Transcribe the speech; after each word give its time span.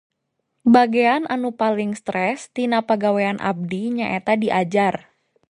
Bagean 0.75 1.23
anu 1.35 1.49
paling 1.61 1.91
stress 2.01 2.39
tina 2.55 2.79
pagawean 2.89 3.37
abdi 3.51 3.81
nyaeta 3.97 4.33
diajar 4.43 4.95